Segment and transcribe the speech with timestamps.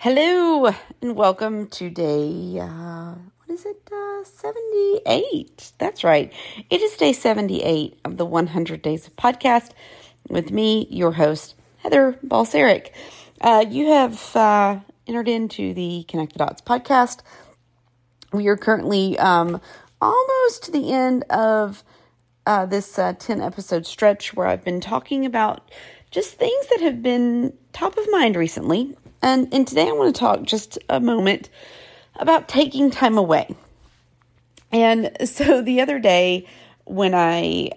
[0.00, 3.82] Hello and welcome to day, uh, what is it?
[3.92, 5.72] Uh, 78.
[5.78, 6.32] That's right.
[6.70, 9.72] It is day 78 of the 100 Days of Podcast
[10.28, 12.90] with me, your host, Heather Balseric.
[13.40, 17.22] Uh, you have uh, entered into the Connect the Dots podcast.
[18.32, 19.60] We are currently um,
[20.00, 21.82] almost to the end of
[22.46, 25.72] uh, this uh, 10 episode stretch where I've been talking about
[26.10, 30.18] just things that have been top of mind recently and, and today I want to
[30.18, 31.50] talk just a moment
[32.16, 33.54] about taking time away.
[34.70, 36.46] And so the other day
[36.84, 37.70] when I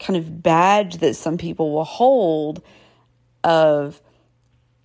[0.00, 2.62] kind of badge that some people will hold
[3.44, 4.00] of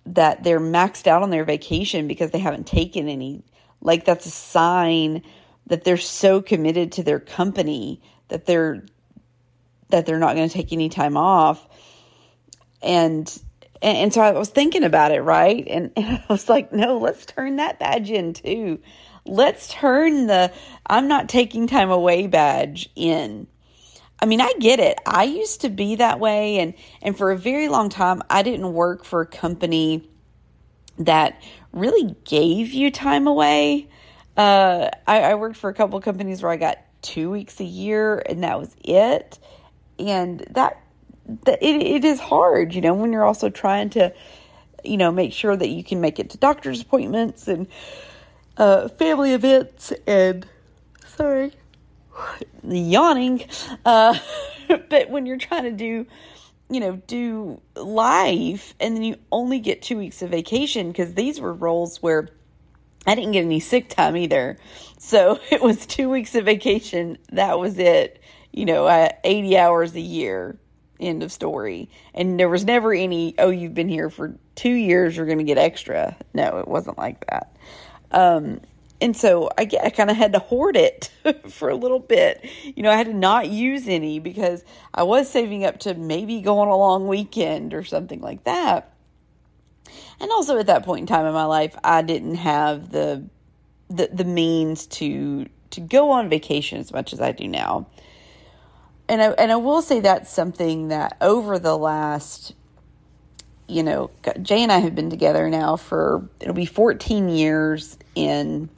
[0.06, 3.44] that they're maxed out on their vacation because they haven't taken any.
[3.80, 5.22] Like that's a sign
[5.66, 8.84] that they're so committed to their company that they're
[9.88, 11.66] that they're not going to take any time off.
[12.82, 13.26] And,
[13.80, 15.66] and and so I was thinking about it, right?
[15.68, 18.80] And, and I was like, no, let's turn that badge in too.
[19.24, 20.52] Let's turn the
[20.86, 23.46] I'm not taking time away badge in.
[24.18, 24.98] I mean, I get it.
[25.04, 28.72] I used to be that way and and for a very long time I didn't
[28.72, 30.08] work for a company
[30.98, 33.88] that really gave you time away.
[34.36, 38.22] Uh, I, I worked for a couple companies where I got two weeks a year
[38.26, 39.38] and that was it.
[39.98, 40.80] And that,
[41.44, 44.12] that it, it is hard, you know, when you're also trying to,
[44.84, 47.66] you know, make sure that you can make it to doctor's appointments and
[48.56, 50.46] uh, family events and
[51.16, 51.52] sorry,
[52.64, 53.44] yawning.
[53.84, 54.18] Uh,
[54.88, 56.06] but when you're trying to do,
[56.68, 61.40] you know, do life and then you only get two weeks of vacation because these
[61.40, 62.28] were roles where
[63.06, 64.58] I didn't get any sick time either.
[64.98, 67.18] So it was two weeks of vacation.
[67.30, 68.20] That was it.
[68.52, 70.58] You know, uh, 80 hours a year.
[70.98, 71.90] End of story.
[72.14, 75.44] And there was never any, oh, you've been here for two years, you're going to
[75.44, 76.16] get extra.
[76.32, 77.54] No, it wasn't like that.
[78.10, 78.60] Um,
[79.00, 81.10] and so I, I kind of had to hoard it
[81.48, 82.44] for a little bit.
[82.64, 84.64] You know, I had to not use any because
[84.94, 88.94] I was saving up to maybe go on a long weekend or something like that.
[90.18, 93.24] And also at that point in time in my life, I didn't have the
[93.88, 97.86] the, the means to to go on vacation as much as I do now.
[99.08, 102.54] And I, and I will say that's something that over the last
[103.68, 104.10] you know,
[104.42, 108.68] Jay and I have been together now for it'll be 14 years in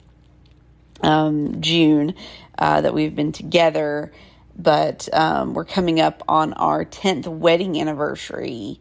[1.01, 2.13] um, June
[2.57, 4.11] uh, that we've been together,
[4.57, 8.79] but um, we're coming up on our 10th wedding anniversary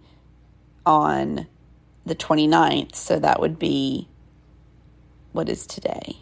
[0.84, 1.46] on
[2.06, 2.94] the 29th.
[2.94, 4.08] So that would be
[5.32, 6.16] what is today?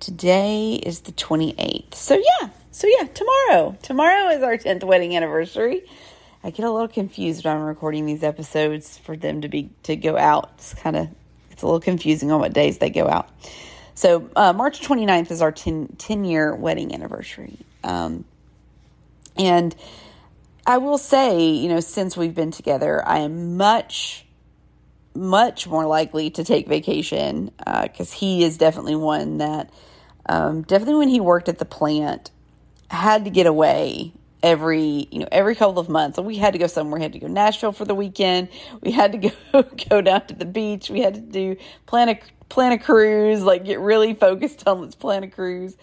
[0.00, 1.94] Today is the 28th.
[1.94, 3.76] So yeah, so yeah, tomorrow.
[3.82, 5.84] Tomorrow is our 10th wedding anniversary.
[6.42, 9.96] I get a little confused when I'm recording these episodes for them to be to
[9.96, 10.50] go out.
[10.56, 11.08] It's kind of
[11.50, 13.30] it's a little confusing on what days they go out.
[13.94, 17.58] So uh, March 29th is our 10, 10 year wedding anniversary.
[17.82, 18.24] Um,
[19.36, 19.74] and
[20.66, 24.26] I will say, you know, since we've been together, I am much,
[25.14, 29.70] much more likely to take vacation because uh, he is definitely one that,
[30.26, 32.30] um, definitely when he worked at the plant,
[32.90, 34.12] had to get away
[34.44, 36.18] every you know every couple of months.
[36.18, 36.98] And we had to go somewhere.
[36.98, 38.48] We had to go nashville for the weekend.
[38.82, 40.90] We had to go go down to the beach.
[40.90, 41.56] We had to do
[41.86, 45.76] plan a plan a cruise like get really focused on let's plan a cruise.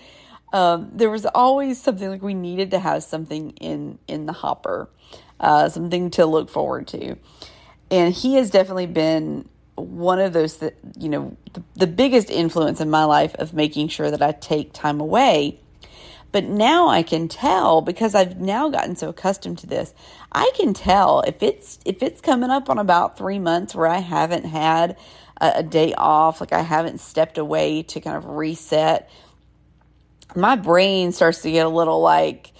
[0.54, 4.90] Um, there was always something like we needed to have something in in the hopper
[5.42, 7.18] uh, something to look forward to.
[7.90, 12.80] And he has definitely been one of those that, you know, the, the biggest influence
[12.80, 15.61] in my life of making sure that I take time away.
[16.32, 19.94] But now I can tell because I've now gotten so accustomed to this.
[20.32, 24.00] I can tell if it's if it's coming up on about 3 months where I
[24.00, 24.98] haven't had
[25.42, 29.10] a, a day off, like I haven't stepped away to kind of reset.
[30.36, 32.51] My brain starts to get a little like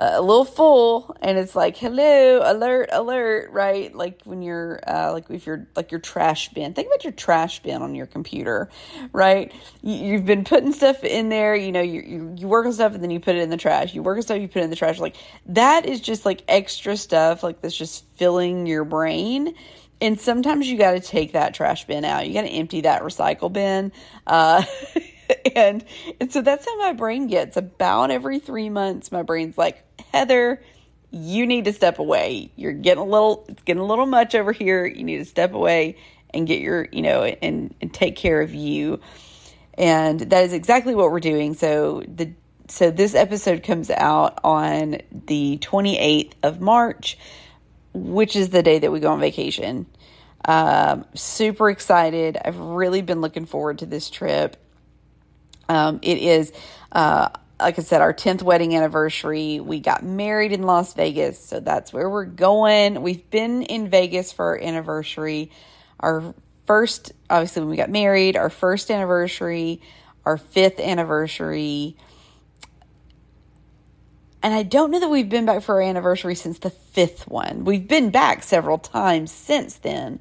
[0.00, 3.92] a little full and it's like hello alert alert right?
[3.92, 7.60] Like when you're uh, like if you're like your trash bin think about your trash
[7.62, 8.70] bin on your computer
[9.12, 9.52] right?
[9.82, 12.94] You, have been putting stuff in there you know you, you you work on stuff
[12.94, 13.92] and then you put it in the trash.
[13.92, 15.00] You work on stuff you put it in the trash.
[15.00, 15.16] Like
[15.46, 19.54] that is just like extra stuff like that's just filling your brain.
[20.00, 22.28] And sometimes you got to take that trash bin out.
[22.28, 23.90] You got to empty that recycle bin.
[24.28, 24.62] Uh
[25.56, 25.84] and
[26.20, 27.56] and so that's how my brain gets.
[27.56, 30.62] About every three months my brain's like Heather,
[31.10, 32.50] you need to step away.
[32.56, 34.84] You're getting a little, it's getting a little much over here.
[34.86, 35.96] You need to step away
[36.34, 39.00] and get your, you know, and, and take care of you.
[39.74, 41.54] And that is exactly what we're doing.
[41.54, 42.32] So the,
[42.68, 47.18] so this episode comes out on the 28th of March,
[47.94, 49.86] which is the day that we go on vacation.
[50.44, 52.36] Um, super excited.
[52.42, 54.56] I've really been looking forward to this trip.
[55.68, 56.52] Um, it is,
[56.92, 59.60] uh, like I said, our 10th wedding anniversary.
[59.60, 63.02] We got married in Las Vegas, so that's where we're going.
[63.02, 65.50] We've been in Vegas for our anniversary.
[65.98, 66.34] Our
[66.66, 69.80] first, obviously, when we got married, our first anniversary,
[70.24, 71.96] our fifth anniversary.
[74.42, 77.64] And I don't know that we've been back for our anniversary since the fifth one.
[77.64, 80.20] We've been back several times since then,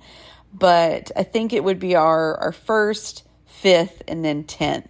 [0.52, 4.88] but I think it would be our, our first, fifth, and then 10th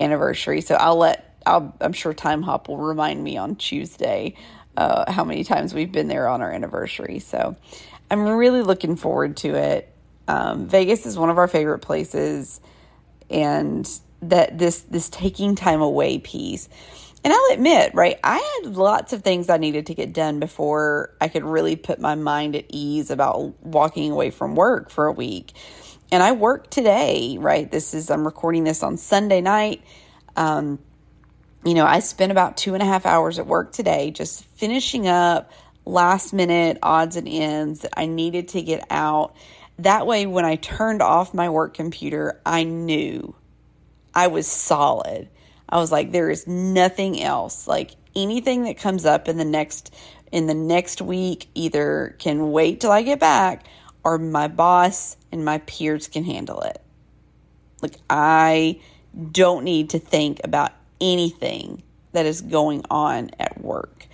[0.00, 0.60] anniversary.
[0.60, 4.34] So I'll let i am sure Timehop will remind me on Tuesday
[4.76, 7.18] uh, how many times we've been there on our anniversary.
[7.18, 7.56] So
[8.10, 9.92] I'm really looking forward to it.
[10.28, 12.60] Um, Vegas is one of our favorite places,
[13.30, 13.88] and
[14.22, 16.68] that this this taking time away piece.
[17.24, 21.14] And I'll admit, right, I had lots of things I needed to get done before
[21.20, 25.12] I could really put my mind at ease about walking away from work for a
[25.12, 25.52] week.
[26.12, 27.70] And I work today, right?
[27.70, 29.82] This is I'm recording this on Sunday night.
[30.36, 30.78] Um,
[31.64, 35.08] you know, I spent about two and a half hours at work today just finishing
[35.08, 35.50] up
[35.84, 39.34] last minute odds and ends that I needed to get out.
[39.80, 43.34] That way, when I turned off my work computer, I knew
[44.14, 45.28] I was solid.
[45.68, 47.66] I was like, there is nothing else.
[47.66, 49.94] Like anything that comes up in the next
[50.30, 53.64] in the next week either can wait till I get back
[54.04, 56.82] or my boss and my peers can handle it.
[57.80, 58.80] Like I
[59.32, 64.06] don't need to think about anything that is going on at work.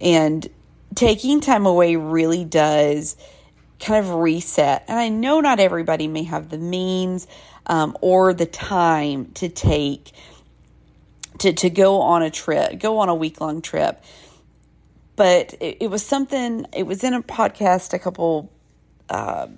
[0.00, 0.46] And
[0.94, 3.16] taking time away really does
[3.80, 4.84] kind of reset.
[4.88, 7.26] And I know not everybody may have the means
[7.66, 10.12] um, or the time to take
[11.38, 14.02] to to go on a trip, go on a week long trip.
[15.14, 16.66] But it, it, was something.
[16.72, 18.52] It was in a podcast a couple.
[19.08, 19.48] Uh,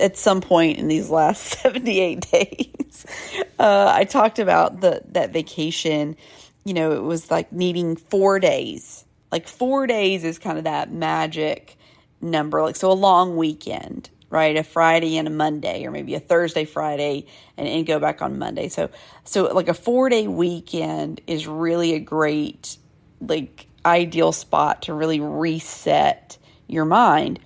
[0.00, 2.75] at some point in these last 78 days
[3.58, 6.16] uh, i talked about the that vacation.
[6.64, 9.04] You know it was like needing four days.
[9.30, 11.76] Like four days is kind of that magic
[12.20, 12.62] number.
[12.62, 14.56] Like so a long weekend right?
[14.56, 17.26] A friday and a monday or maybe a thursday friday
[17.56, 18.68] and, and go back on monday.
[18.68, 18.90] So
[19.24, 22.76] so like a four day weekend is really a great
[23.20, 27.38] like ideal spot to really reset your mind.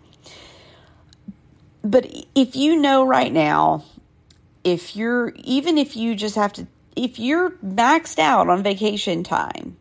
[1.82, 3.84] But if you know right now,
[4.64, 9.76] if you're, even if you just have to, if you're maxed out on vacation time,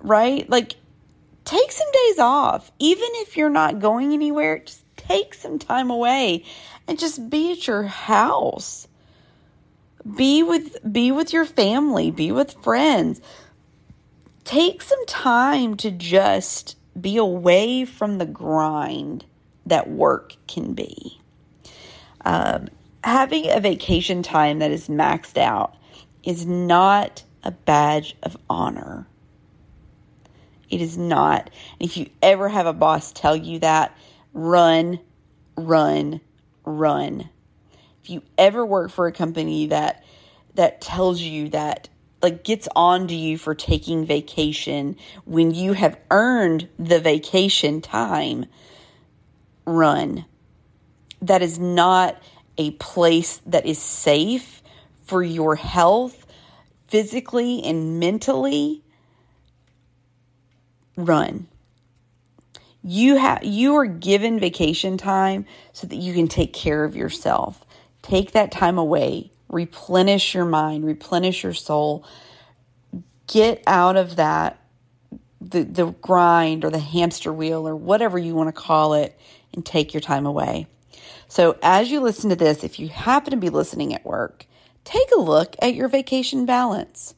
[0.00, 0.48] right?
[0.48, 0.76] Like,
[1.44, 2.70] take some days off.
[2.78, 6.44] Even if you're not going anywhere, just take some time away
[6.86, 8.86] and just be at your house.
[10.16, 13.20] Be with be with your family, be with friends.
[14.44, 19.24] Take some time to just be away from the grind
[19.66, 21.20] that work can be.
[22.24, 22.68] Um,
[23.02, 25.76] having a vacation time that is maxed out
[26.22, 29.06] is not a badge of honor.
[30.68, 31.50] It is not.
[31.78, 33.96] If you ever have a boss tell you that,
[34.32, 35.00] run,
[35.56, 36.20] run,
[36.64, 37.28] run.
[38.02, 40.04] If you ever work for a company that
[40.54, 41.88] that tells you that
[42.22, 48.46] like gets on to you for taking vacation when you have earned the vacation time,
[49.64, 50.24] run.
[51.22, 52.20] That is not
[52.60, 54.62] a place that is safe
[55.06, 56.26] for your health,
[56.88, 58.84] physically and mentally.
[60.94, 61.48] Run.
[62.82, 67.64] You have you are given vacation time so that you can take care of yourself.
[68.02, 72.04] Take that time away, replenish your mind, replenish your soul.
[73.26, 74.58] Get out of that
[75.40, 79.18] the the grind or the hamster wheel or whatever you want to call it
[79.54, 80.66] and take your time away.
[81.30, 84.46] So as you listen to this, if you happen to be listening at work,
[84.82, 87.14] take a look at your vacation balance.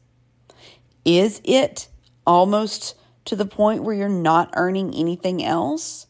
[1.03, 1.89] Is it
[2.27, 6.07] almost to the point where you're not earning anything else?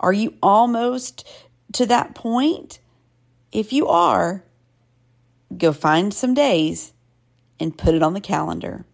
[0.00, 1.28] Are you almost
[1.74, 2.80] to that point?
[3.52, 4.42] If you are,
[5.54, 6.94] go find some days
[7.60, 8.86] and put it on the calendar.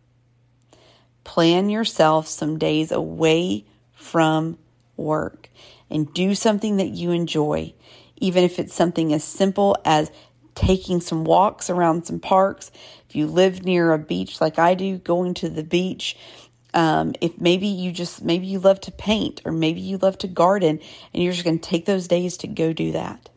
[1.22, 4.58] Plan yourself some days away from
[4.96, 5.48] work
[5.88, 7.72] and do something that you enjoy,
[8.20, 10.10] even if it's something as simple as
[10.54, 12.72] taking some walks around some parks.
[13.08, 16.16] If you live near a beach like I do, going to the beach.
[16.74, 20.26] Um, if maybe you just maybe you love to paint or maybe you love to
[20.26, 20.80] garden
[21.14, 23.30] and you're just going to take those days to go do that.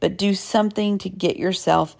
[0.00, 1.96] But do something to get yourself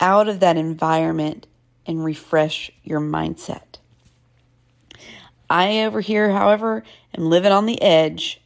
[0.00, 1.46] out of that environment
[1.86, 3.78] and refresh your mindset.
[5.50, 6.82] I over here, however,
[7.16, 8.40] am living on the edge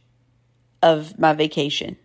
[0.83, 1.95] of my vacation.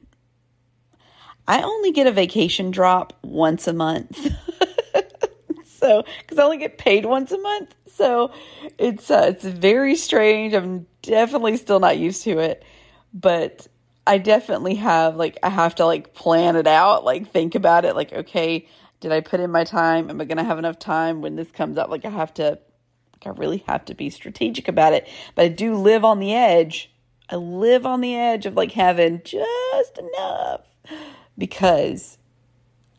[1.52, 4.16] I only get a vacation drop once a month.
[5.66, 7.74] so, because I only get paid once a month.
[7.88, 8.32] So
[8.78, 10.54] it's uh, it's very strange.
[10.54, 12.64] I'm definitely still not used to it,
[13.12, 13.66] but
[14.06, 17.96] I definitely have like I have to like plan it out, like think about it,
[17.96, 18.66] like okay,
[19.00, 20.08] did I put in my time?
[20.08, 21.90] Am I gonna have enough time when this comes up?
[21.90, 22.58] Like I have to,
[23.12, 25.06] like I really have to be strategic about it.
[25.34, 26.90] But I do live on the edge.
[27.28, 30.71] I live on the edge of like having just enough
[31.36, 32.18] because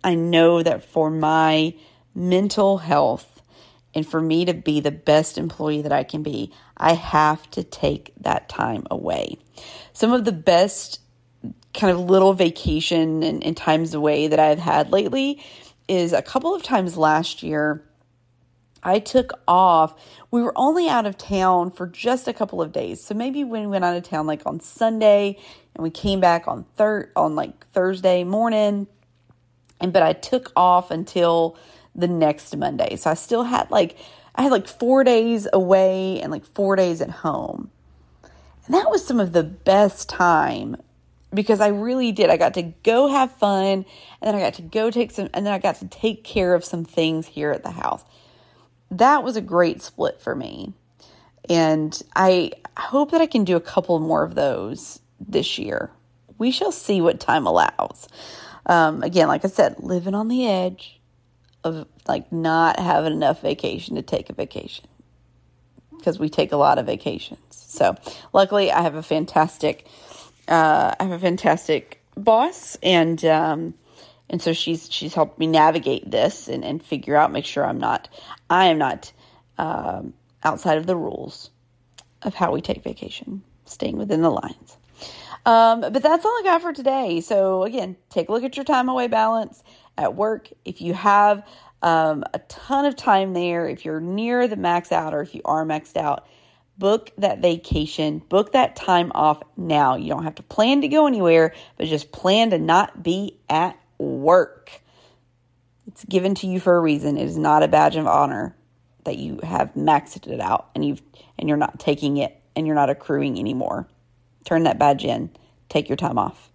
[0.03, 1.73] I know that for my
[2.15, 3.41] mental health
[3.95, 7.63] and for me to be the best employee that I can be, I have to
[7.63, 9.37] take that time away.
[9.93, 10.99] Some of the best
[11.73, 15.43] kind of little vacation and, and times away that I've had lately
[15.87, 17.83] is a couple of times last year.
[18.83, 19.99] I took off.
[20.29, 23.03] We were only out of town for just a couple of days.
[23.03, 25.39] So maybe we went out of town like on Sunday
[25.75, 28.87] and we came back on third on like Thursday morning.
[29.79, 31.57] And but I took off until
[31.95, 32.95] the next Monday.
[32.95, 33.97] So I still had like
[34.35, 37.69] I had like 4 days away and like 4 days at home.
[38.65, 40.77] And that was some of the best time
[41.33, 42.29] because I really did.
[42.29, 43.85] I got to go have fun and
[44.21, 46.63] then I got to go take some, and then I got to take care of
[46.63, 48.03] some things here at the house.
[48.97, 50.73] That was a great split for me.
[51.49, 55.91] And I hope that I can do a couple more of those this year.
[56.37, 58.07] We shall see what time allows.
[58.65, 60.99] Um, again, like I said, living on the edge
[61.63, 64.87] of like not having enough vacation to take a vacation
[65.97, 67.39] because we take a lot of vacations.
[67.49, 67.95] So,
[68.33, 69.87] luckily, I have a fantastic
[70.47, 73.73] uh, I have a fantastic boss, and um,
[74.29, 77.79] and so she's she's helped me navigate this and, and figure out, make sure I'm
[77.79, 78.09] not,
[78.49, 79.11] I am not
[79.57, 80.13] um,
[80.43, 81.51] outside of the rules
[82.21, 84.77] of how we take vacation, staying within the lines.
[85.45, 87.19] Um, but that's all I got for today.
[87.21, 89.61] So again, take a look at your time away balance
[89.97, 90.49] at work.
[90.63, 91.45] If you have
[91.81, 95.41] um, a ton of time there, if you're near the max out, or if you
[95.43, 96.25] are maxed out,
[96.77, 99.95] book that vacation, book that time off now.
[99.95, 103.77] You don't have to plan to go anywhere, but just plan to not be at
[103.97, 104.81] work.
[105.87, 107.17] It's given to you for a reason.
[107.17, 108.55] It is not a badge of honor
[109.05, 111.01] that you have maxed it out and you've
[111.37, 113.87] and you're not taking it and you're not accruing anymore.
[114.45, 115.29] Turn that badge in.
[115.69, 116.51] Take your time off.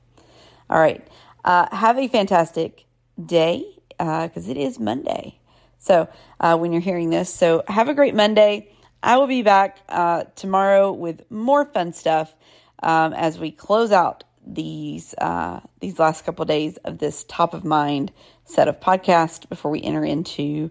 [0.70, 1.06] All right.
[1.44, 2.84] Uh, have a fantastic
[3.24, 3.64] day
[3.98, 5.38] because uh, it is Monday.
[5.78, 6.08] So
[6.40, 8.70] uh, when you're hearing this, so have a great Monday.
[9.02, 12.34] I will be back uh, tomorrow with more fun stuff
[12.82, 17.54] um, as we close out these uh, these last couple of days of this top
[17.54, 18.12] of mind
[18.44, 20.70] set of podcasts before we enter into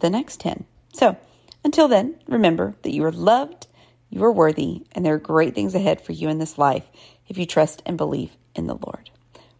[0.00, 0.64] the next 10.
[0.92, 1.16] So
[1.64, 3.66] until then, remember that you are loved,
[4.08, 6.84] you are worthy, and there are great things ahead for you in this life
[7.28, 9.10] if you trust and believe in the Lord.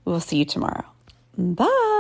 [0.05, 0.85] We will see you tomorrow.
[1.37, 2.00] Bye.